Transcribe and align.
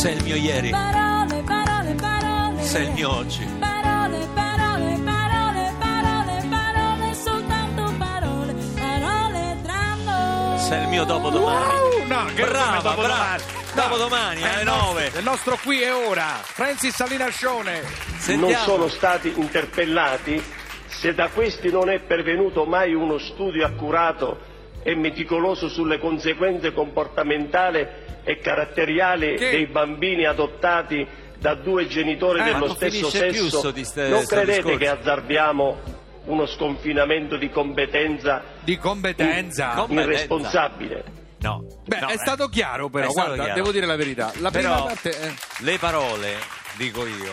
Sei 0.00 0.16
il 0.16 0.22
mio 0.24 0.34
ieri, 0.36 0.70
Parole, 0.70 1.42
parole, 1.44 1.94
parole. 1.94 2.62
sei 2.62 2.84
il 2.86 2.90
mio 2.92 3.14
oggi. 3.16 3.44
Parole, 3.58 4.26
parole, 4.34 4.98
parole, 5.04 5.74
parole, 5.78 6.42
parole, 6.48 7.14
soltanto 7.14 7.92
parole, 7.98 8.54
parole 8.74 9.56
tranno. 9.62 10.56
Sei 10.58 10.82
il 10.82 10.88
mio 10.88 11.04
dopodomani. 11.04 11.70
Uh, 12.02 12.06
no, 12.06 12.24
che 12.34 12.44
Brava, 12.46 12.92
brava. 12.94 13.36
Dopodomani, 13.74 14.40
È 14.40 14.48
alle 14.48 14.60
il 14.60 14.66
nostro- 14.66 14.86
9. 14.86 15.12
è 15.12 15.18
Il 15.18 15.24
nostro 15.24 15.58
qui 15.62 15.82
e 15.82 15.90
ora, 15.90 16.26
Francis 16.42 16.94
Salinascione. 16.94 17.80
non 17.80 18.18
Sentiamo. 18.18 18.64
sono 18.64 18.88
stati 18.88 19.32
interpellati 19.36 20.42
se 20.86 21.14
da 21.14 21.28
questi 21.28 21.70
non 21.70 21.90
è 21.90 22.00
pervenuto 22.00 22.64
mai 22.64 22.94
uno 22.94 23.18
studio 23.18 23.64
accurato 23.66 24.38
e 24.82 24.94
meticoloso 24.96 25.68
sulle 25.68 25.98
conseguenze 25.98 26.72
comportamentali 26.72 28.08
e 28.30 28.38
caratteriali 28.38 29.36
Che- 29.36 29.50
dei 29.50 29.66
bambini 29.66 30.24
adottati 30.24 31.06
da 31.38 31.54
due 31.54 31.86
genitori 31.86 32.40
Eh, 32.40 32.44
dello 32.44 32.66
non 32.66 32.76
stesso 32.76 33.10
sesso. 33.10 33.60
non 33.62 34.24
credete 34.26 34.52
discorso. 34.62 34.76
che 34.76 34.88
azzardiamo 34.88 35.78
uno 36.26 36.46
sconfinamento 36.46 37.36
di 37.36 37.48
competenza 37.50 38.42
Di 38.60 38.76
competenza. 38.76 39.70
Com- 39.70 39.98
irresponsabile? 39.98 41.04
No. 41.38 41.64
Beh, 41.86 42.00
no, 42.00 42.08
è 42.08 42.12
eh. 42.12 42.18
stato 42.18 42.48
chiaro 42.48 42.90
però, 42.90 43.10
stato 43.10 43.26
guarda, 43.28 43.44
chiaro. 43.44 43.60
devo 43.60 43.72
dire 43.72 43.86
la 43.86 43.96
verità. 43.96 44.30
La 44.40 44.50
Però 44.50 44.74
prima 44.74 44.82
parte 44.86 45.10
è... 45.18 45.32
le 45.60 45.78
parole, 45.78 46.34
dico 46.76 47.06
io, 47.06 47.32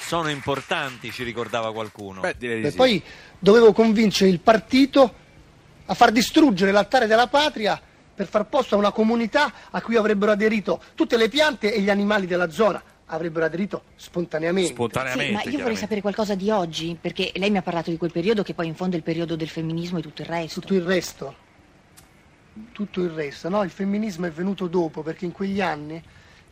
sono 0.00 0.30
importanti, 0.30 1.12
ci 1.12 1.22
ricordava 1.22 1.70
qualcuno. 1.72 2.20
Beh, 2.22 2.34
direi 2.38 2.60
di 2.62 2.66
E 2.68 2.70
sì. 2.70 2.76
poi 2.76 3.02
dovevo 3.38 3.74
convincere 3.74 4.30
il 4.30 4.40
partito 4.40 5.14
a 5.84 5.92
far 5.92 6.10
distruggere 6.10 6.72
l'altare 6.72 7.06
della 7.06 7.26
patria 7.26 7.78
per 8.14 8.26
far 8.26 8.46
posto 8.46 8.74
a 8.74 8.78
una 8.78 8.92
comunità 8.92 9.52
a 9.70 9.80
cui 9.82 9.96
avrebbero 9.96 10.30
aderito 10.32 10.80
tutte 10.94 11.16
le 11.16 11.28
piante 11.28 11.72
e 11.74 11.80
gli 11.80 11.90
animali 11.90 12.26
della 12.26 12.50
zona. 12.50 12.82
Avrebbero 13.06 13.44
aderito 13.44 13.82
spontaneamente. 13.96 14.72
Spontaneamente. 14.72 15.40
Sì, 15.40 15.46
ma 15.46 15.50
io 15.52 15.58
vorrei 15.58 15.76
sapere 15.76 16.00
qualcosa 16.00 16.34
di 16.34 16.50
oggi, 16.50 16.96
perché 16.98 17.32
lei 17.34 17.50
mi 17.50 17.58
ha 17.58 17.62
parlato 17.62 17.90
di 17.90 17.98
quel 17.98 18.10
periodo 18.12 18.42
che 18.42 18.54
poi 18.54 18.66
in 18.66 18.74
fondo 18.74 18.94
è 18.94 18.98
il 18.98 19.04
periodo 19.04 19.36
del 19.36 19.48
femminismo 19.48 19.98
e 19.98 20.02
tutto 20.02 20.22
il 20.22 20.28
resto. 20.28 20.60
tutto 20.60 20.74
il 20.74 20.82
resto. 20.82 21.34
Tutto 22.72 23.00
il 23.02 23.10
resto, 23.10 23.48
no? 23.48 23.62
Il 23.64 23.70
femminismo 23.70 24.26
è 24.26 24.30
venuto 24.30 24.68
dopo 24.68 25.02
perché 25.02 25.24
in 25.24 25.32
quegli 25.32 25.60
anni 25.60 26.00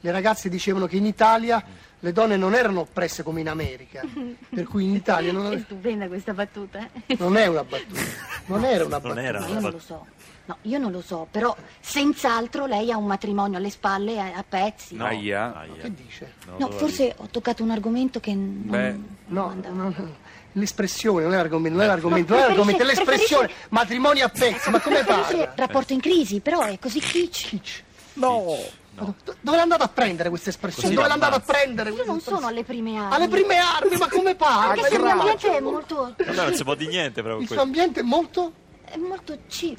le 0.00 0.10
ragazze 0.10 0.48
dicevano 0.48 0.86
che 0.86 0.96
in 0.96 1.06
Italia 1.06 1.64
le 2.00 2.12
donne 2.12 2.36
non 2.36 2.54
erano 2.54 2.80
oppresse 2.80 3.22
come 3.22 3.40
in 3.40 3.48
America. 3.48 4.02
Per 4.52 4.64
cui 4.66 4.84
in 4.84 4.94
Italia 4.94 5.30
È 5.30 5.32
non, 5.32 5.58
stupenda 5.64 6.08
questa 6.08 6.34
battuta. 6.34 6.88
non 7.18 7.36
è 7.36 7.46
una 7.46 7.62
battuta. 7.62 8.00
Non 8.46 8.64
era 8.64 8.84
una 8.84 8.98
Non 8.98 9.14
battuta. 9.14 9.22
era 9.22 9.38
Ma 9.40 9.46
una 9.46 9.54
io 9.54 9.60
non 9.60 9.70
lo 9.70 9.78
so. 9.78 10.06
No, 10.44 10.56
io 10.62 10.78
non 10.78 10.90
lo 10.90 11.00
so, 11.00 11.28
però 11.30 11.54
senz'altro 11.80 12.66
lei 12.66 12.90
ha 12.90 12.96
un 12.96 13.06
matrimonio 13.06 13.58
alle 13.58 13.70
spalle 13.70 14.18
a, 14.18 14.32
a 14.36 14.44
pezzi. 14.48 14.96
No. 14.96 15.04
Aia. 15.06 15.54
Aia. 15.54 15.82
Che 15.82 15.94
dice? 15.94 16.32
No, 16.46 16.56
No, 16.58 16.70
forse 16.72 17.14
ho 17.16 17.28
toccato 17.30 17.62
un 17.62 17.70
argomento 17.70 18.18
che 18.18 18.34
non, 18.34 18.62
Beh, 18.66 18.98
No, 19.26 19.54
no, 19.62 19.72
no. 19.72 20.14
l'espressione, 20.52 21.22
non 21.22 21.32
è 21.32 21.36
l'argomento, 21.36 21.76
non 21.78 21.84
è 21.86 21.88
l'argomento, 21.88 22.32
No, 22.32 22.38
non 22.38 22.44
è 22.44 22.48
l'argomento, 22.48 22.82
è 22.82 22.86
l'espressione. 22.86 23.46
preferisce- 23.46 23.68
Matrimoni 23.70 24.20
a 24.20 24.28
pezzi, 24.28 24.70
ma 24.70 24.80
come 24.80 25.02
parla? 25.06 25.52
rapporto 25.54 25.92
in 25.92 26.00
crisi, 26.00 26.40
però 26.40 26.62
è 26.62 26.78
così 26.78 26.98
kitsch. 26.98 27.48
Kitsch. 27.48 27.82
No. 28.14 28.56
Do- 28.94 29.14
Dove 29.40 29.56
l'è 29.56 29.62
andato 29.62 29.84
a 29.84 29.88
prendere 29.88 30.28
questa 30.28 30.50
espressione? 30.50 30.94
Dove 30.94 31.06
l'è 31.06 31.12
andato 31.14 31.36
a 31.36 31.40
prendere 31.40 31.90
Io 31.92 32.04
non 32.04 32.20
sono 32.20 32.46
alle 32.48 32.62
prime 32.62 32.98
armi. 32.98 33.14
Alle 33.14 33.28
prime 33.28 33.56
armi, 33.56 33.96
ma 33.96 34.08
come 34.08 34.34
parla? 34.34 34.72
Anche 34.82 34.88
se 34.88 34.94
il 34.96 35.00
mio 35.02 35.10
ambiente 35.12 35.56
è 35.56 35.60
molto... 35.60 36.14
Vabbè, 36.18 36.34
non 36.34 36.54
si 36.54 36.62
può 36.64 36.74
di 36.74 36.86
niente 36.88 37.22
proprio 37.22 37.40
Il 37.42 37.48
suo 37.50 37.62
ambiente 37.62 38.00
è 38.00 38.02
molto... 38.02 38.52
è 38.84 38.96
molto 38.98 39.38
cheap. 39.48 39.78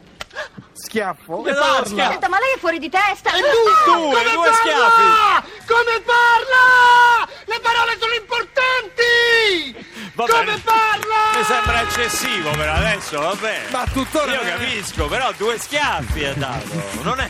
Schiaffo. 0.74 1.36
Come 1.38 1.52
No, 1.52 1.60
parla? 1.60 2.10
Senta, 2.10 2.28
ma 2.30 2.40
lei 2.40 2.54
è 2.56 2.58
fuori 2.60 2.80
di 2.80 2.90
testa. 2.90 3.32
E 3.32 3.40
tu? 3.40 3.92
Due, 3.92 4.10
come 4.12 4.24
due 4.24 4.34
parla? 4.34 4.54
schiaffi. 4.54 5.66
Come 5.68 6.02
parla? 6.02 7.30
Le 7.46 7.60
parole 7.62 7.98
sono 8.00 8.14
importanti! 8.14 9.92
Vabbè, 10.16 10.32
Come 10.32 10.60
parla? 10.64 11.38
Mi 11.38 11.44
sembra 11.44 11.82
eccessivo 11.82 12.52
per 12.52 12.70
adesso, 12.70 13.20
vabbè. 13.20 13.62
Ma 13.72 13.84
tuttora- 13.92 14.32
Io 14.34 14.42
capisco, 14.42 15.08
però 15.08 15.32
due 15.38 15.58
schiaffi 15.58 16.26
ha 16.26 16.34
dato. 16.36 16.84
Non 17.02 17.20
è... 17.20 17.30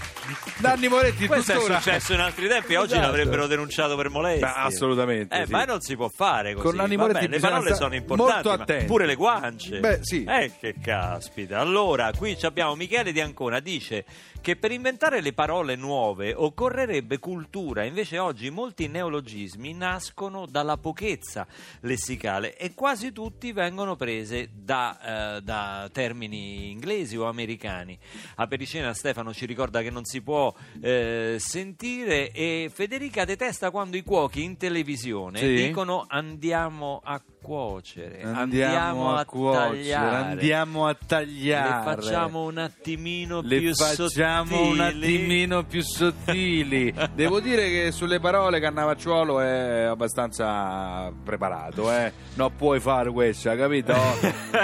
Danni 0.64 0.88
Moretti, 0.88 1.28
Questo 1.28 1.52
è 1.52 1.56
tuttora. 1.56 1.82
successo 1.82 2.14
in 2.14 2.20
altri 2.22 2.48
tempi, 2.48 2.76
oggi 2.76 2.94
Esatto. 2.94 3.06
l'avrebbero 3.08 3.48
denunciato 3.48 3.98
per 3.98 4.10
molestie. 4.10 4.48
Beh, 4.48 4.54
assolutamente, 4.56 5.42
Eh, 5.42 5.46
sì. 5.46 5.52
ma 5.52 5.66
non 5.66 5.82
si 5.82 5.96
può 5.98 6.08
fare 6.08 6.54
così. 6.54 6.66
Con 6.66 6.76
Vabbè, 6.78 6.96
Moretti 6.96 7.20
le 7.28 7.36
bisogna 7.36 7.52
parole 7.52 7.76
sono 7.76 7.96
importanti, 7.96 8.86
pure 8.86 9.06
le 9.06 9.16
guance. 9.16 9.80
Beh, 9.80 10.00
sì. 10.02 10.24
Eh, 10.24 10.52
che 10.58 10.76
caspita. 10.82 11.60
Allora, 11.60 12.12
qui 12.18 12.38
abbiamo 12.44 12.76
Michele 12.76 13.12
Di 13.12 13.20
Ancona, 13.20 13.60
dice 13.60 14.06
che 14.44 14.58
per 14.58 14.74
inventare 14.74 15.22
le 15.22 15.32
parole 15.32 15.78
nuove 15.78 16.34
occorrerebbe 16.36 17.18
cultura, 17.18 17.86
invece 17.86 18.20
oggi 18.20 18.50
molti 18.50 18.90
neologismi 18.90 19.74
nascono 19.74 20.46
dalla 20.46 20.76
pochezza 20.76 21.48
lessicale 21.80 22.58
e 22.58 22.74
quasi 22.74 23.14
tutti 23.14 23.54
vengono 23.54 23.96
prese 23.96 24.50
da, 24.54 25.38
eh, 25.38 25.42
da 25.42 25.90
termini 25.94 26.72
inglesi 26.72 27.16
o 27.16 27.24
americani. 27.30 27.98
A 28.36 28.46
Pericena 28.48 28.94
Stefano 28.94 29.34
ci 29.34 29.46
ricorda 29.46 29.82
che 29.82 29.90
non 29.90 30.04
si 30.04 30.22
può 30.22 30.54
eh, 30.82 31.38
sentire 31.40 32.32
e 32.32 32.70
Federica 32.74 33.24
detesta 33.24 33.72
quando 33.72 33.96
i 33.96 34.04
cuochi 34.04 34.44
in 34.44 34.58
televisione 34.58 35.40
Sì. 35.40 35.56
dicono 35.56 36.04
andiamo 36.06 37.00
a 37.02 37.22
cuocere, 37.44 38.22
Andiamo, 38.24 39.16
a, 39.16 39.26
cuocere, 39.26 39.68
tagliare. 39.68 40.16
andiamo 40.32 40.86
a 40.88 40.90
Le 40.92 40.98
tagliare. 41.06 41.96
facciamo 41.96 42.44
un 42.46 42.58
attimino 42.58 43.42
Le 43.44 43.60
più 43.60 43.74
facciamo 43.76 44.46
sottili. 44.56 44.72
un 44.72 44.80
attimino 44.80 45.64
più 45.66 45.82
sottili. 45.84 46.94
Devo 47.14 47.40
dire 47.42 47.70
che 47.70 47.92
sulle 47.92 48.20
parole 48.20 48.60
Cannavacciuolo 48.60 49.42
è 49.42 49.82
abbastanza 49.84 51.12
preparato, 51.24 51.92
eh. 51.92 52.12
Non 52.36 52.56
puoi 52.56 52.80
fare 52.80 53.12
questo, 53.12 53.50
hai 53.50 53.58
capito? 53.58 53.94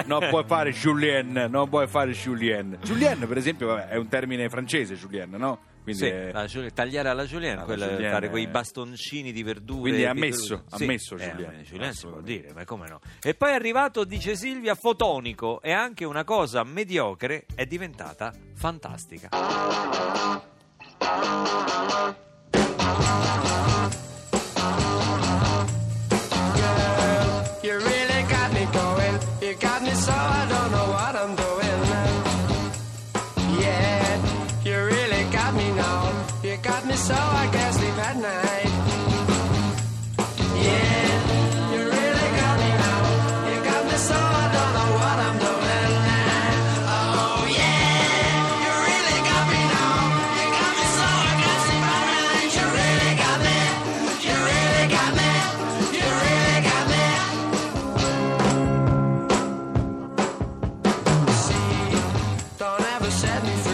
Non 0.06 0.26
puoi 0.30 0.44
fare 0.48 0.72
Julien, 0.72 1.48
non 1.50 1.68
puoi 1.70 1.88
fare 1.88 2.12
Julien. 2.14 2.78
Julien, 2.84 3.20
per 3.28 3.38
esempio, 3.38 3.68
vabbè, 3.68 3.90
è 3.90 3.98
un 3.98 4.08
termine 4.08 4.48
francese, 4.50 4.96
Julien, 4.96 5.30
no? 5.32 5.60
Quindi 5.94 6.06
Sì, 6.06 6.06
è- 6.06 6.32
la 6.32 6.48
tagliare 6.74 7.10
alla 7.10 7.26
Alla 7.58 7.64
quella- 7.64 7.88
Julien, 7.88 8.12
fare 8.12 8.30
quei 8.30 8.48
bastoncini 8.48 9.32
di 9.32 9.44
verdure. 9.44 9.80
Quindi 9.82 10.02
è 10.02 10.04
di 10.04 10.10
ammesso. 10.10 10.64
Sì, 10.76 10.84
ammesso 10.84 11.16
eh, 11.16 11.18
si 11.94 12.08
può 12.08 12.22
dire, 12.22 12.54
ma 12.54 12.66
come 12.66 12.88
no? 12.90 13.00
E 13.22 13.34
poi 13.34 13.50
è 13.52 13.54
arrivato, 13.54 14.04
dice 14.04 14.36
Silvia, 14.36 14.76
fotonico 14.76 15.62
e 15.62 15.72
anche 15.72 16.06
una 16.06 16.24
cosa 16.24 16.64
mediocre 16.64 17.46
è 17.56 17.66
diventata 17.66 18.34
fantastica. 18.54 19.30
I 37.42 37.48
can't 37.48 37.74
sleep 37.74 37.98
at 38.10 38.16
night. 38.18 38.72
Yeah, 40.66 41.74
you 41.74 41.82
really 41.96 42.30
got 42.40 42.56
me 42.62 42.70
now. 42.84 43.02
You 43.50 43.58
got 43.70 43.82
me 43.90 43.98
so 44.10 44.18
I 44.44 44.46
don't 44.56 44.72
know 44.78 44.90
what 45.00 45.18
I'm 45.28 45.38
doing. 45.48 45.92
Oh 46.98 47.40
yeah, 47.60 48.34
you 48.64 48.72
really 48.88 49.20
got 49.30 49.46
me 49.54 49.62
now. 49.76 49.96
You 50.38 50.48
got 50.58 50.72
me 50.80 50.86
so 50.98 51.06
I 51.30 51.34
can't 51.42 51.62
sleep 51.66 51.86
at 51.96 52.04
night. 52.12 52.50
You 52.58 52.66
really 52.80 53.14
got 53.24 53.38
me. 53.48 53.58
You 54.28 54.36
really 54.50 54.86
got 54.98 55.12
me. 55.20 55.32
You 55.96 56.08
really 56.26 56.60
got 56.70 56.86
me. 56.92 57.06
See, 61.46 61.88
don't 62.60 62.84
ever 62.96 63.12
set 63.22 63.40
me 63.48 63.54
free. 63.64 63.69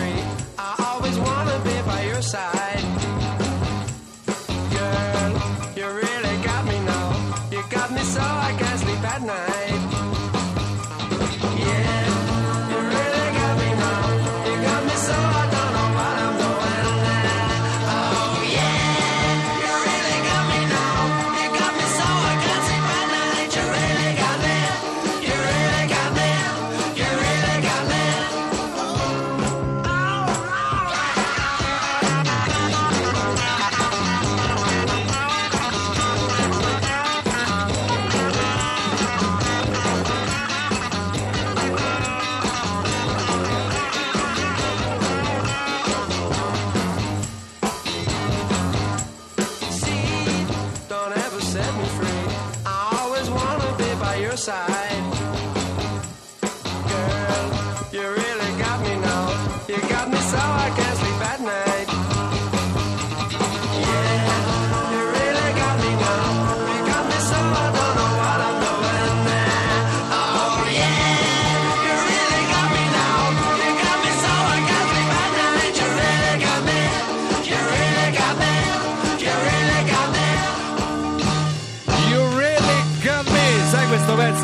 side. 54.46 54.75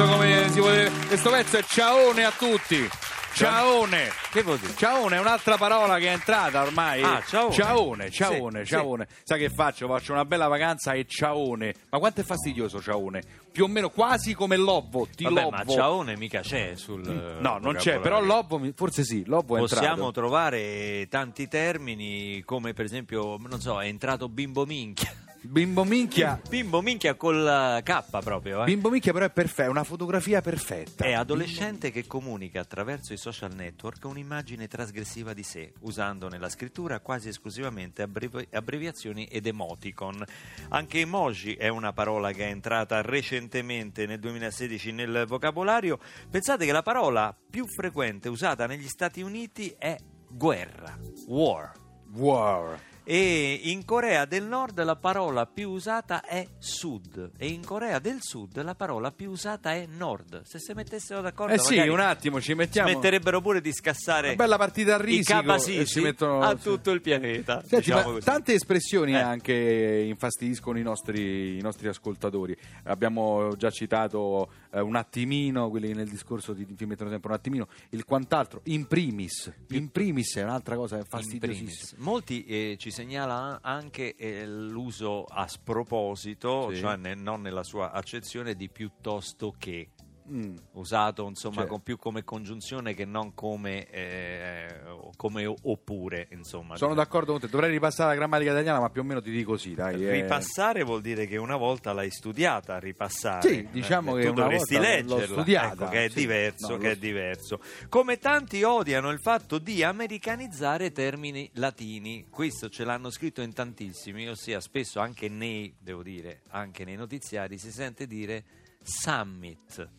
Questo 0.02 1.30
pezzo 1.30 1.58
è 1.58 1.64
ciaone 1.64 2.24
a 2.24 2.32
tutti. 2.32 2.90
Ciaone. 3.34 4.10
Che 4.32 4.42
vuol 4.42 4.58
dire? 4.58 4.74
Ciaone 4.76 5.18
è 5.18 5.20
un'altra 5.20 5.58
parola 5.58 6.00
che 6.00 6.08
è 6.08 6.12
entrata 6.12 6.64
ormai. 6.64 7.04
Ah, 7.04 7.22
ciaone. 7.26 7.54
Ciaone, 7.54 8.10
ciaone, 8.10 8.60
Sì, 8.64 8.70
ciaone. 8.72 9.08
Sai 9.24 9.38
che 9.40 9.50
faccio? 9.50 9.88
Faccio 9.88 10.12
una 10.14 10.26
bella 10.26 10.48
vacanza 10.48 10.94
e 10.94 11.06
ciaone. 11.06 11.76
Ma 11.92 12.00
quanto 12.00 12.22
è 12.22 12.24
fastidioso 12.24 12.82
ciaone? 12.82 13.22
Più 13.52 13.66
o 13.66 13.68
meno 13.68 13.90
quasi 13.92 14.34
come 14.34 14.56
l'ovvo, 14.58 15.08
ti 15.16 15.24
Vabbè, 15.24 15.42
lovo. 15.44 15.56
ma 15.56 15.66
ciaone 15.66 16.18
mica 16.18 16.40
c'è 16.42 16.74
sul 16.76 17.38
No, 17.40 17.60
non 17.62 17.76
c'è, 17.76 18.00
però 18.00 18.20
l'ovvo 18.22 18.58
mi- 18.58 18.74
forse 18.76 19.04
sì, 19.04 19.24
l'ovvo 19.28 19.58
è 19.58 19.60
Possiamo 19.60 19.88
entrato. 20.08 20.12
trovare 20.12 21.08
tanti 21.10 21.48
termini 21.48 22.42
come 22.44 22.74
per 22.74 22.86
esempio, 22.86 23.38
non 23.38 23.62
so, 23.62 23.80
è 23.80 23.86
entrato 23.86 24.30
bimbo 24.30 24.66
minchia. 24.66 25.14
Bimbo 25.44 25.84
minchia. 25.84 26.40
Bimbo 26.48 26.82
minchia 26.82 27.16
col 27.16 27.48
eh, 27.48 27.82
K 27.82 28.20
proprio, 28.22 28.62
eh. 28.62 28.66
Bimbo 28.66 28.92
minchia 28.92 29.12
però 29.12 29.26
è 29.26 29.32
perfetta, 29.32 29.64
è 29.64 29.68
una 29.68 29.84
fotografia 29.84 30.40
perfetta. 30.40 31.04
È 31.04 31.14
adolescente 31.14 31.90
che 31.90 32.06
comunica 32.06 32.60
attraverso 32.60 33.12
i 33.12 33.18
social 33.18 33.52
network 33.56 34.06
un'immagine 34.06 34.68
trasgressiva 34.68 35.34
di 35.34 35.42
sé, 35.42 35.74
usando 35.80 36.30
nella 36.30 36.48
scrittura 36.48 37.00
quasi 37.00 37.30
esclusivamente 37.30 38.04
abbrevi- 38.04 38.50
abbreviazioni 38.52 39.26
ed 39.26 39.48
emoticon. 39.48 40.24
Anche 40.70 41.00
emoji 41.00 41.56
è 41.56 41.70
una 41.70 41.92
parola 41.92 42.32
che 42.32 42.46
è 42.46 42.52
entrata 42.52 43.02
recentemente 43.02 44.06
nel 44.06 44.20
2016 44.20 44.92
nel 44.92 45.26
vocabolario. 45.28 45.98
Pensate 46.30 46.68
che 46.68 46.72
la 46.72 46.84
parola 46.84 47.36
più 47.50 47.66
frequente 47.66 48.30
usata 48.30 48.68
negli 48.68 48.88
Stati 48.88 49.24
Uniti 49.24 49.74
è 49.76 49.98
guerra, 50.30 50.96
war. 51.26 51.72
Wow. 52.14 52.91
E 53.14 53.60
in 53.64 53.84
Corea 53.84 54.24
del 54.24 54.46
Nord 54.46 54.82
la 54.86 54.96
parola 54.96 55.46
più 55.46 55.72
usata 55.72 56.22
è 56.24 56.48
sud 56.58 57.32
e 57.38 57.48
in 57.48 57.62
Corea 57.66 58.00
del 58.00 58.20
Sud 58.22 58.62
la 58.64 58.74
parola 58.74 59.12
più 59.12 59.32
usata 59.32 59.74
è 59.74 59.86
nord. 59.86 60.44
Se 60.46 60.60
si 60.60 60.72
mettessero 60.74 61.20
d'accordo, 61.20 61.54
Eh 61.56 61.60
sì, 61.60 61.78
un 61.90 62.00
attimo, 62.00 62.40
ci 62.40 62.54
mettiamo. 62.54 62.88
smetterebbero 62.90 63.42
pure 63.42 63.60
di 63.60 63.74
scassare 63.74 64.28
Una 64.30 64.38
bella 64.38 64.56
partita 64.58 64.96
a 64.96 65.02
risico 65.02 65.34
e 65.34 65.36
cabasisi 65.42 65.86
si 65.88 66.00
mettono- 66.00 66.40
a 66.42 66.56
tutto 66.56 66.92
il 66.92 67.02
pianeta. 67.02 67.62
Senti, 67.68 67.92
diciamo 67.92 68.18
tante 68.20 68.54
espressioni 68.54 69.12
Eh. 69.12 69.18
anche 69.20 70.06
infastidiscono 70.08 70.80
i 70.80 70.84
nostri, 70.84 71.58
i 71.58 71.62
nostri 71.62 71.90
ascoltatori. 71.90 72.56
Abbiamo 72.84 73.58
già 73.58 73.72
citato 73.72 74.50
eh, 74.72 74.80
un 74.80 74.96
attimino, 74.96 75.70
quelli 75.70 75.94
nel 75.94 76.10
discorso 76.10 76.56
ti, 76.56 76.66
ti 76.76 76.86
mettono 76.86 77.10
sempre 77.10 77.30
un 77.30 77.36
attimino, 77.36 77.68
il 77.90 78.06
quant'altro, 78.06 78.62
in 78.66 78.88
primis. 78.88 79.52
In 79.70 79.90
primis 79.92 80.36
è 80.38 80.44
un'altra 80.44 80.76
cosa 80.76 81.04
fastidiosissima. 81.04 82.02
Molti 82.04 82.46
eh, 82.46 82.76
ci 82.80 82.92
segnala 82.92 83.60
anche 83.62 84.16
eh, 84.16 84.48
l'uso 84.48 85.24
a 85.26 85.48
sproposito, 85.48 86.70
Sì. 86.72 86.80
cioè 86.80 86.96
ne- 86.96 87.16
non 87.16 87.42
nella 87.42 87.64
sua 87.64 87.92
accezione 87.92 88.56
di 88.56 88.70
piuttosto 88.70 89.54
che. 89.58 89.90
Mm. 90.32 90.56
usato 90.74 91.28
insomma 91.28 91.56
Cioè. 91.62 91.68
con- 91.68 91.82
più 91.82 91.98
come 91.98 92.24
congiunzione 92.24 92.94
che 92.94 93.04
non 93.04 93.34
come, 93.34 93.86
eh, 93.90 94.82
come 95.18 95.46
oppure 95.46 96.28
insomma 96.32 96.78
Sono 96.78 96.94
d'accordo 96.94 97.34
con 97.34 97.42
te, 97.42 97.50
dovrei 97.50 97.70
ripassare 97.72 98.12
la 98.12 98.16
grammatica 98.16 98.52
italiana, 98.52 98.80
ma 98.80 98.90
più 98.90 99.02
o 99.02 99.04
meno 99.04 99.22
ti 99.22 99.30
dico 99.32 99.58
sì, 99.58 99.74
dai. 99.74 100.06
eh. 100.06 100.12
Ripassare 100.22 100.84
vuol 100.84 101.02
dire 101.02 101.26
che 101.28 101.36
una 101.38 101.58
volta 101.58 101.92
l'hai 101.92 102.12
studiata, 102.12 102.80
ripassare. 102.80 103.48
Sì, 103.48 103.68
diciamo 103.72 104.16
Eh, 104.18 104.22
che 104.22 104.28
tu 104.28 104.34
una 104.34 104.42
dovresti 104.44 104.76
volta 104.76 104.90
leggerla, 104.90 105.26
studiata, 105.26 105.74
ecco, 105.84 105.90
che 105.92 106.06
è 106.06 106.10
sì. 106.10 106.16
diverso, 106.20 106.68
No, 106.72 106.78
che 106.78 106.92
è 106.92 106.96
diverso. 106.96 107.60
Come 107.90 108.18
tanti 108.18 108.64
odiano 108.64 109.10
il 109.10 109.20
fatto 109.20 109.58
di 109.60 109.84
americanizzare 109.84 110.92
termini 110.94 111.50
latini. 111.56 112.28
Questo 112.30 112.70
ce 112.70 112.84
l'hanno 112.86 113.10
scritto 113.10 113.42
in 113.42 113.52
tantissimi, 113.54 114.30
ossia 114.30 114.60
spesso 114.62 115.00
anche 115.02 115.28
nei, 115.28 115.76
devo 115.78 116.04
dire, 116.04 116.42
anche 116.52 116.86
nei 116.86 116.96
notiziari 116.96 117.58
si 117.58 117.70
sente 117.72 118.08
dire 118.08 118.44
summit 118.84 119.90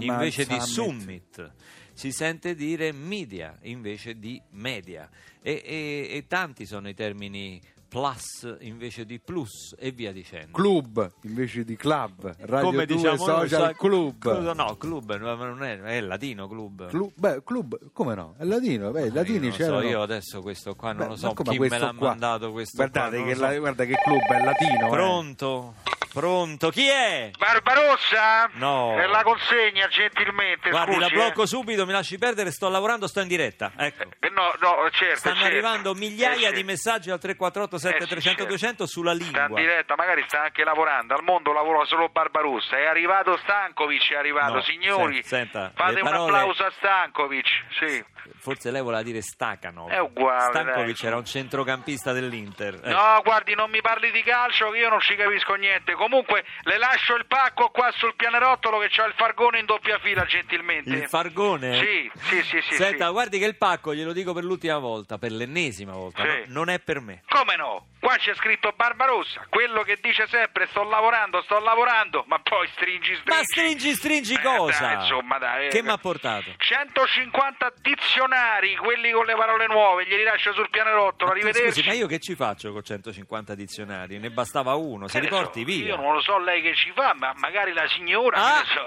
invece 0.00 0.44
di 0.46 0.60
summit. 0.60 1.52
Si 1.92 2.12
sente 2.12 2.54
dire 2.54 2.92
media 2.92 3.56
invece 3.62 4.18
di 4.18 4.40
media 4.50 5.08
e, 5.40 5.62
e- 5.64 6.08
e 6.10 6.24
tanti 6.28 6.66
sono 6.66 6.88
i 6.90 6.94
termini 6.94 7.58
plus 7.88 8.56
invece 8.60 9.06
di 9.06 9.18
plus 9.20 9.74
e 9.78 9.92
via 9.92 10.12
dicendo. 10.12 10.50
Club 10.52 11.10
invece 11.22 11.64
di 11.64 11.74
club, 11.76 12.34
Radio 12.40 12.66
Come 12.70 12.84
2 12.84 12.96
diciamo 12.96 13.16
Social 13.16 13.48
sa- 13.48 13.72
Club. 13.72 14.18
Club- 14.18 14.52
No, 14.54 14.76
club 14.76 15.16
non 15.16 15.62
è, 15.62 15.80
è 15.80 16.00
latino 16.00 16.48
club. 16.48 16.88
Club, 16.88 17.12
beh, 17.14 17.42
club, 17.44 17.92
come 17.92 18.14
no? 18.14 18.34
È 18.36 18.44
latino, 18.44 18.90
beh, 18.90 19.06
Io 19.06 19.14
latini 19.14 19.48
non 19.48 19.52
so, 19.52 19.80
io 19.80 20.02
adesso 20.02 20.42
questo 20.42 20.74
qua 20.74 20.88
non 20.92 21.04
Beh, 21.04 21.08
lo 21.12 21.16
so 21.16 21.32
chi 21.32 21.58
me 21.58 21.68
l'ha 21.68 21.94
qua? 21.96 22.08
mandato 22.08 22.52
questo 22.52 22.76
Guardate 22.76 23.16
qua, 23.18 23.26
che, 23.26 23.34
la- 23.36 23.58
guarda 23.58 23.84
che 23.86 23.94
club 23.94 24.20
è 24.20 24.44
latino. 24.44 24.86
eh. 24.86 25.95
Pronto? 26.20 26.70
Chi 26.70 26.86
è? 26.88 27.30
Barbarossa? 27.36 28.48
No. 28.54 28.96
E 28.98 29.06
la 29.06 29.22
consegna 29.22 29.86
gentilmente. 29.88 30.70
Guardi, 30.70 30.94
scusi, 30.94 31.00
la 31.02 31.08
blocco 31.10 31.42
eh. 31.42 31.46
subito, 31.46 31.84
mi 31.84 31.92
lasci 31.92 32.16
perdere, 32.16 32.50
sto 32.52 32.70
lavorando, 32.70 33.06
sto 33.06 33.20
in 33.20 33.28
diretta. 33.28 33.72
Ecco. 33.76 34.04
Eh, 34.20 34.30
No, 34.36 34.52
no, 34.60 34.88
certo. 34.92 35.16
Stanno 35.18 35.34
certo. 35.36 35.50
arrivando 35.50 35.94
migliaia 35.94 36.48
Eh, 36.48 36.52
di 36.52 36.62
messaggi 36.62 37.10
al 37.10 37.18
348 37.18 37.76
Eh, 37.76 37.78
sì, 37.78 37.86
7300 37.86 38.20
certo. 38.28 38.44
200 38.48 38.86
sulla 38.86 39.14
Sta 39.14 39.24
in 39.24 39.32
lingua. 39.32 39.60
diretta, 39.60 39.94
magari 39.96 40.24
sta 40.26 40.42
anche 40.42 40.64
lavorando. 40.64 41.14
Al 41.14 41.22
mondo 41.22 41.52
lavora 41.52 41.84
solo 41.86 42.08
Barbarossa. 42.08 42.76
È 42.78 42.86
arrivato 42.86 43.36
Stankovic, 43.38 44.12
è 44.12 44.16
arrivato. 44.16 44.54
No, 44.54 44.60
Signori, 44.62 45.16
se- 45.22 45.28
senta, 45.28 45.72
fate 45.74 46.00
un 46.00 46.06
applauso 46.06 46.64
a 46.64 46.72
Stankovic. 46.76 47.48
Sì. 47.78 48.04
Forse 48.38 48.70
lei 48.70 48.82
voleva 48.82 49.02
dire 49.02 49.20
Stacanov. 49.20 49.88
È 49.90 49.98
uguale, 49.98 50.50
Stankovic 50.52 50.98
dai. 51.00 51.06
era 51.06 51.16
un 51.16 51.24
centrocampista 51.24 52.12
dell'Inter. 52.12 52.80
Eh. 52.82 52.90
No, 52.90 53.20
guardi, 53.24 53.54
non 53.54 53.70
mi 53.70 53.80
parli 53.80 54.10
di 54.10 54.22
calcio 54.22 54.70
che 54.70 54.78
io 54.78 54.88
non 54.88 55.00
ci 55.00 55.14
capisco 55.16 55.54
niente. 55.54 55.92
Comunque, 55.94 56.44
le 56.62 56.78
lascio 56.78 57.14
il 57.14 57.26
pacco 57.26 57.68
qua 57.70 57.90
sul 57.92 58.14
pianerottolo 58.16 58.78
che 58.78 58.88
c'ho 58.88 59.04
il 59.06 59.14
fargone 59.16 59.58
in 59.58 59.66
doppia 59.66 59.98
fila, 59.98 60.24
gentilmente. 60.24 60.90
Il 60.90 61.08
Fargone? 61.08 61.74
Sì, 61.78 62.10
sì, 62.28 62.42
sì, 62.42 62.60
sì. 62.62 62.74
Senta, 62.74 63.06
sì. 63.06 63.12
guardi 63.12 63.38
che 63.38 63.44
il 63.46 63.56
pacco, 63.56 63.94
glielo 63.94 64.12
dico 64.12 64.32
per 64.32 64.44
l'ultima 64.44 64.78
volta, 64.78 65.18
per 65.18 65.30
l'ennesima 65.32 65.92
volta, 65.92 66.22
Sì. 66.22 66.28
no- 66.28 66.54
non 66.66 66.68
è 66.70 66.78
per 66.80 67.00
me. 67.00 67.22
Come 67.28 67.56
no? 67.56 67.86
Qua 68.00 68.16
c'è 68.16 68.34
scritto 68.34 68.72
Barbarossa, 68.76 69.46
quello 69.48 69.82
che 69.82 69.98
dice 70.00 70.26
sempre 70.28 70.66
sto 70.68 70.84
lavorando, 70.84 71.42
sto 71.42 71.58
lavorando, 71.58 72.24
ma 72.28 72.38
poi 72.38 72.68
stringi, 72.68 73.14
stringi. 73.16 73.22
Ma 73.28 73.42
stringi, 73.42 73.94
stringi 73.94 74.34
Eh, 74.34 74.40
cosa? 74.42 74.80
dai, 74.86 74.94
insomma, 75.02 75.38
dai, 75.38 75.66
eh. 75.66 75.68
Che 75.70 75.82
mi 75.82 75.88
ha 75.90 75.96
portato? 75.98 76.52
150 76.56 77.72
dizionari, 78.20 78.74
quelli 78.76 79.10
con 79.10 79.26
le 79.26 79.34
parole 79.34 79.66
nuove, 79.66 80.06
glieli 80.06 80.22
lascio 80.22 80.52
sul 80.54 80.70
pianerottolo, 80.70 81.26
Ma 81.26 81.36
arrivederci. 81.36 81.80
Scusi, 81.82 81.86
ma 81.88 81.94
io 81.94 82.06
che 82.06 82.18
ci 82.18 82.34
faccio 82.34 82.72
con 82.72 82.82
150 82.82 83.54
dizionari? 83.54 84.18
Ne 84.18 84.30
bastava 84.30 84.74
uno, 84.74 85.06
si 85.06 85.14
Che 85.14 85.20
ne 85.20 85.28
riporti 85.28 85.60
so, 85.60 85.66
via. 85.66 85.86
Io 85.88 85.96
non 85.96 86.14
lo 86.14 86.20
so 86.22 86.38
lei 86.38 86.62
che 86.62 86.74
ci 86.74 86.90
fa, 86.94 87.12
ma 87.14 87.32
magari 87.36 87.72
la 87.74 87.86
signora, 87.88 88.38
Ah! 88.38 88.64
so, 88.64 88.84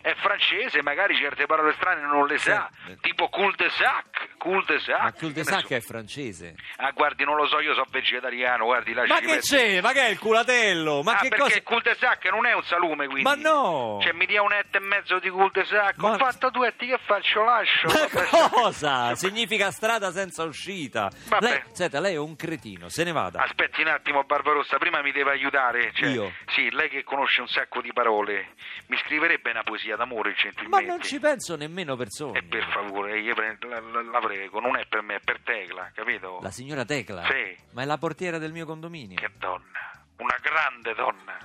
è 0.00 0.14
francese, 0.14 0.82
magari 0.82 1.16
certe 1.16 1.44
parole 1.46 1.74
strane 1.74 2.00
non 2.02 2.26
le 2.26 2.38
sa, 2.38 2.70
Sì. 2.86 2.96
tipo 3.00 3.28
cul-de-sac, 3.28 4.36
cul-de-sac. 4.38 5.02
Ma 5.02 5.12
cul 5.12 5.32
de 5.32 5.42
che 5.42 5.50
ne 5.50 5.56
sac 5.56 5.66
so. 5.66 5.74
è 5.74 5.80
francese. 5.80 6.54
Ah, 6.76 6.90
guardi, 6.92 7.24
non 7.24 7.36
lo 7.36 7.46
so, 7.46 7.60
io 7.60 7.72
sono 7.74 7.86
vegetariano, 7.90 8.64
guardi, 8.64 8.92
lasci 8.94 9.12
Ma 9.12 9.18
che 9.20 9.38
c'è? 9.40 9.80
Ma 9.82 9.92
che 9.92 10.06
è 10.06 10.08
il 10.10 10.18
culatello? 10.18 11.02
Ma 11.02 11.12
ah, 11.12 11.16
che 11.20 11.28
perché 11.28 11.42
cosa? 11.44 11.56
il 11.56 11.62
cul-de-sac 11.62 12.24
non 12.30 12.46
è 12.46 12.54
un 12.54 12.62
salume, 12.64 13.06
quindi. 13.06 13.22
Ma 13.22 13.34
no! 13.34 13.98
Cioè, 14.02 14.12
mi 14.12 14.24
dia 14.26 14.40
un 14.42 14.52
etto 14.52 14.76
e 14.78 14.80
mezzo 14.80 15.18
di 15.18 15.28
cul-de-sac. 15.28 15.96
Ma- 15.98 16.12
Ho 16.12 16.16
fatto 16.16 16.50
due 16.50 16.68
etti, 16.68 16.86
che 16.86 16.98
faccio? 17.04 17.42
Lascio. 17.42 17.88
Ma. 18.16 18.45
Cosa? 18.48 19.14
Significa 19.14 19.70
strada 19.70 20.10
senza 20.12 20.44
uscita. 20.44 21.10
Vabbè. 21.28 21.44
Lei, 21.48 21.62
senta, 21.72 22.00
lei 22.00 22.14
è 22.14 22.18
un 22.18 22.36
cretino, 22.36 22.88
se 22.88 23.04
ne 23.04 23.12
vada. 23.12 23.42
Aspetti 23.42 23.80
un 23.82 23.88
attimo, 23.88 24.24
Barbarossa, 24.24 24.78
prima 24.78 25.02
mi 25.02 25.12
deve 25.12 25.30
aiutare. 25.32 25.92
Cioè, 25.94 26.08
Io? 26.10 26.32
Sì, 26.54 26.70
lei 26.70 26.88
che 26.88 27.04
conosce 27.04 27.40
un 27.40 27.48
sacco 27.48 27.80
di 27.80 27.92
parole, 27.92 28.54
mi 28.88 28.96
scriverebbe 28.98 29.50
una 29.50 29.62
poesia 29.62 29.96
d'amore, 29.96 30.30
Ma 30.30 30.36
gentilmente. 30.36 30.86
non 30.86 31.02
ci 31.02 31.18
penso 31.20 31.56
nemmeno 31.56 31.96
per 31.96 32.06
E 32.06 32.10
sogno. 32.10 32.40
per 32.48 32.64
favore, 32.72 33.18
io 33.20 33.34
pre- 33.34 33.58
la, 33.68 33.80
la- 33.80 34.02
la 34.02 34.18
prego, 34.20 34.60
non 34.60 34.76
è 34.76 34.86
per 34.86 35.02
me, 35.02 35.16
è 35.16 35.20
per 35.20 35.40
Tecla, 35.42 35.90
capito? 35.94 36.38
La 36.42 36.50
signora 36.50 36.84
Tecla? 36.84 37.24
Sì. 37.24 37.56
Ma 37.72 37.82
è 37.82 37.84
la 37.84 37.98
portiera 37.98 38.38
del 38.38 38.52
mio 38.52 38.66
condominio. 38.66 39.16
Che 39.18 39.30
donna, 39.38 39.90
una 40.18 40.36
grande 40.40 40.94
donna. 40.94 41.38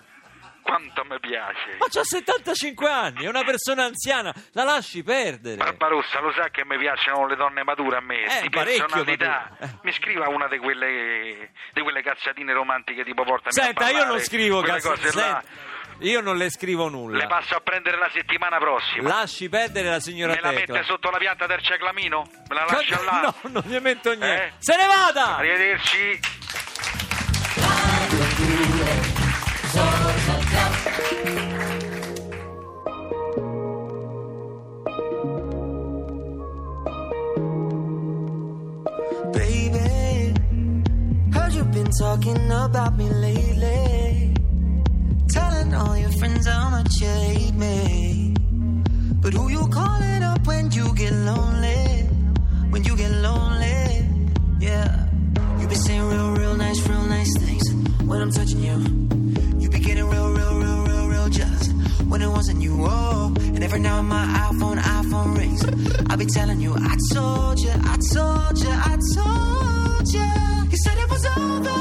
Quanto 0.71 1.03
mi 1.03 1.19
piace. 1.19 1.75
Ma 1.79 1.85
c'ha 1.89 2.01
75 2.03 2.89
anni, 2.89 3.25
è 3.25 3.27
una 3.27 3.43
persona 3.43 3.83
anziana, 3.83 4.33
la 4.53 4.63
lasci 4.63 5.03
perdere. 5.03 5.57
Barbarossa, 5.57 6.21
lo 6.21 6.31
sa 6.31 6.47
che 6.49 6.63
mi 6.63 6.77
piacciono 6.77 7.27
le 7.27 7.35
donne 7.35 7.63
mature 7.65 7.97
a 7.97 7.99
me, 7.99 8.23
Eh, 8.23 8.41
di 8.43 8.49
parecchio 8.49 8.85
personalità. 8.85 9.49
mature. 9.49 9.65
Eh. 9.69 9.79
Mi 9.83 9.91
scriva 9.91 10.29
una 10.29 10.47
di 10.47 10.57
quelle, 10.59 11.51
di 11.73 11.81
quelle 11.81 12.01
cazzatine 12.01 12.53
romantiche 12.53 13.03
tipo 13.03 13.23
portami 13.23 13.49
a 13.49 13.51
Senta, 13.51 13.89
io 13.89 14.05
non 14.05 14.19
scrivo 14.21 14.63
senta, 14.65 15.43
io 15.99 16.21
non 16.21 16.37
le 16.37 16.49
scrivo 16.49 16.87
nulla. 16.87 17.17
Le 17.17 17.27
passo 17.27 17.55
a 17.57 17.59
prendere 17.59 17.97
la 17.97 18.09
settimana 18.13 18.57
prossima. 18.57 19.09
Lasci 19.09 19.49
perdere 19.49 19.89
la 19.89 19.99
signora 19.99 20.33
Me 20.35 20.39
la 20.41 20.49
Tecla. 20.53 20.73
mette 20.75 20.85
sotto 20.87 21.09
la 21.11 21.17
pianta 21.17 21.47
del 21.47 21.61
ciclamino? 21.61 22.29
Me 22.47 22.55
la 22.55 22.63
lascia 22.65 23.01
là? 23.03 23.19
No, 23.43 23.49
non 23.49 23.63
gli 23.65 23.77
metto 23.79 24.09
niente. 24.13 24.45
Eh? 24.45 24.51
Se 24.59 24.75
ne 24.77 24.85
vada! 24.87 25.35
Arrivederci. 25.35 26.39
Hate 47.05 47.55
me. 47.55 48.33
But 49.21 49.33
who 49.33 49.49
you 49.49 49.67
calling 49.67 50.23
up 50.23 50.45
when 50.47 50.71
you 50.71 50.93
get 50.95 51.13
lonely? 51.13 52.03
When 52.69 52.83
you 52.83 52.95
get 52.95 53.11
lonely, 53.11 54.05
yeah. 54.59 55.07
You 55.59 55.67
be 55.67 55.75
saying 55.75 56.03
real, 56.03 56.31
real 56.31 56.55
nice, 56.55 56.79
real 56.87 57.03
nice 57.03 57.37
things 57.37 57.63
when 58.05 58.21
I'm 58.21 58.31
touching 58.31 58.61
you. 58.63 58.77
You 59.59 59.69
be 59.69 59.79
getting 59.79 60.07
real, 60.09 60.31
real, 60.31 60.55
real, 60.59 60.83
real, 60.83 61.07
real 61.07 61.29
jealous 61.29 61.67
when 62.09 62.21
it 62.21 62.29
wasn't 62.29 62.61
you. 62.61 62.75
Oh, 62.79 63.33
and 63.37 63.63
every 63.63 63.79
now 63.79 63.99
and 63.99 64.07
my 64.07 64.25
iPhone, 64.51 64.77
iPhone 64.77 65.37
rings. 65.37 65.63
I 66.09 66.15
be 66.15 66.25
telling 66.25 66.59
you, 66.59 66.73
I 66.75 66.97
told 67.13 67.59
you, 67.59 67.71
I 67.71 67.97
told 68.13 68.57
you, 68.63 68.71
I 68.91 68.97
told 69.15 70.13
you. 70.13 70.29
You 70.71 70.77
said 70.83 70.97
it 70.97 71.09
was 71.09 71.25
over. 71.37 71.79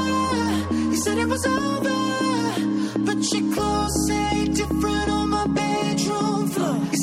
You 0.91 0.95
said 0.97 1.17
it 1.17 1.27
was 1.27 1.45
over. 1.45 2.01
But 3.05 3.17
your 3.33 3.53
clothes 3.53 4.07
say 4.07 4.45
different 4.47 5.10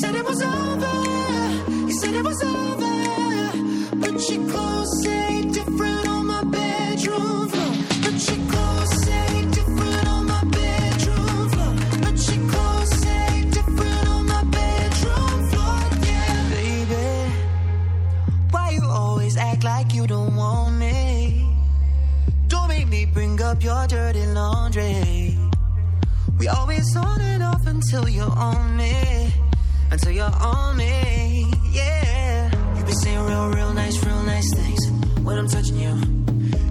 said 0.00 0.14
it 0.14 0.24
was 0.24 0.40
over. 0.42 0.96
You 1.88 1.92
said 1.92 2.14
it 2.14 2.24
was 2.24 2.40
over. 2.44 2.96
But 3.96 4.16
your 4.30 4.48
clothes 4.48 5.02
say 5.02 5.42
different 5.42 6.06
on 6.08 6.26
my 6.26 6.44
bedroom 6.44 7.48
floor. 7.48 7.72
But 8.04 8.16
your 8.28 8.42
clothes 8.50 8.92
say 9.04 9.44
different 9.50 10.06
on 10.06 10.26
my 10.26 10.44
bedroom 10.44 11.48
floor. 11.50 11.74
But 12.04 12.16
your 12.30 12.42
clothes 12.50 12.90
say 13.02 13.44
different 13.50 14.08
on 14.08 14.26
my 14.26 14.44
bedroom 14.44 15.50
floor. 15.50 15.78
Yeah, 16.06 16.50
baby. 16.54 17.32
Why 18.52 18.70
you 18.70 18.84
always 18.84 19.36
act 19.36 19.64
like 19.64 19.94
you 19.94 20.06
don't 20.06 20.36
want 20.36 20.76
me? 20.76 21.44
Don't 22.46 22.68
make 22.68 22.88
me 22.88 23.04
bring 23.04 23.42
up 23.42 23.64
your 23.64 23.84
dirty 23.88 24.26
laundry. 24.26 25.36
We 26.38 26.46
always 26.46 26.94
on 26.96 27.20
and 27.20 27.42
off 27.42 27.66
until 27.66 28.08
you're 28.08 28.38
on 28.38 28.76
me. 28.76 29.32
Until 29.90 30.12
you're 30.12 30.24
on 30.24 30.76
me, 30.76 31.50
yeah. 31.72 32.50
You 32.76 32.84
be 32.84 32.92
saying 32.92 33.20
real, 33.20 33.48
real 33.48 33.72
nice, 33.72 34.04
real 34.04 34.22
nice 34.22 34.52
things 34.54 34.90
when 35.22 35.38
I'm 35.38 35.48
touching 35.48 35.78
you. 35.78 35.94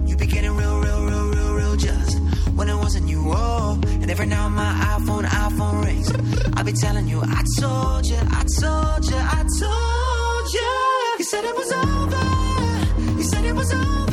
You 0.06 0.16
be 0.16 0.26
getting 0.26 0.56
real, 0.56 0.80
real, 0.80 1.04
real, 1.04 1.28
real, 1.30 1.54
real 1.54 1.76
jealous 1.76 2.14
when 2.54 2.68
it 2.68 2.76
wasn't 2.76 3.08
you. 3.08 3.20
Oh, 3.26 3.80
and 3.84 4.10
every 4.10 4.26
now 4.26 4.48
my 4.48 4.72
iPhone, 4.98 5.24
iPhone 5.24 5.84
rings. 5.84 6.12
I 6.56 6.62
be 6.62 6.72
telling 6.72 7.08
you, 7.08 7.20
I 7.22 7.42
told 7.58 8.06
you, 8.06 8.18
I 8.18 8.44
told 8.60 9.04
you, 9.10 9.16
I 9.16 9.44
told 9.60 10.52
you. 10.56 11.14
You 11.18 11.24
said 11.24 11.44
it 11.44 11.56
was 11.56 11.72
over. 11.72 13.18
You 13.18 13.22
said 13.24 13.44
it 13.44 13.54
was 13.54 13.72
over. 13.72 14.07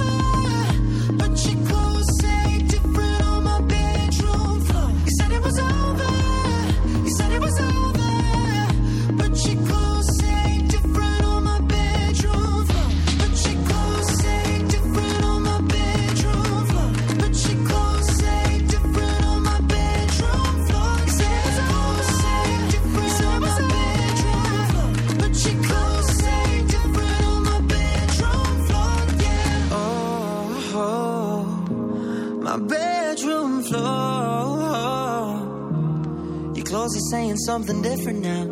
Something 37.46 37.84
different 37.84 38.22
now. 38.22 38.44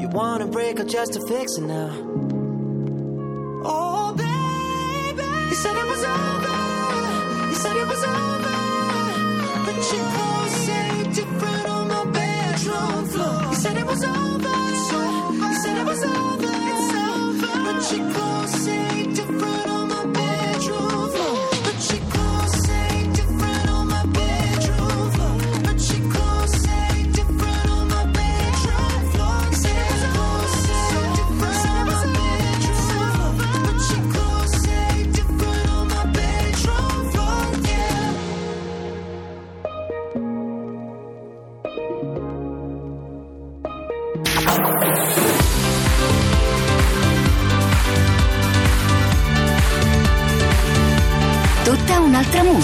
You 0.00 0.08
wanna 0.10 0.46
break 0.46 0.78
up 0.78 0.86
just 0.86 1.14
to 1.14 1.26
fix 1.26 1.58
it 1.58 1.62
now. 1.62 1.90
Oh, 3.64 4.14
baby, 4.16 5.28
you 5.50 5.56
said 5.56 5.76
it 5.76 5.88
was 5.92 6.04
over. 6.04 6.56
You 7.50 7.56
said 7.62 7.76
it 7.82 7.88
was 7.92 8.02
over. 8.04 8.56
But 9.66 9.76
clothes 10.14 10.56
say 10.66 11.02
different 11.18 11.66
on 11.66 11.88
my 11.88 12.04
bedroom 12.04 13.06
floor. 13.08 13.42
You 13.50 13.56
said 13.56 13.76
it 13.76 13.86
was 13.86 14.04
over. 14.04 14.39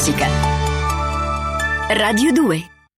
Musica. 0.06 0.28
Radio 1.88 2.30
2 2.30 2.75